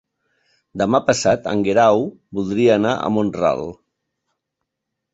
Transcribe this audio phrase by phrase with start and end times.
[0.81, 2.03] Demà passat en Guerau
[2.39, 3.65] voldria anar a Mont-ral.